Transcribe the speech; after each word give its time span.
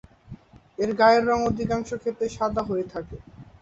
এর 0.79 0.91
গায়ের 0.99 1.23
রং 1.25 1.39
অধিকাংশ 1.49 1.89
ক্ষেত্রেই 2.01 2.31
সাদা 2.37 2.61
হয়ে 2.63 2.85
থাকে। 2.93 3.17